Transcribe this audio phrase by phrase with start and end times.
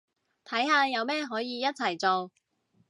[0.45, 2.31] 睇下有咩可以一齊做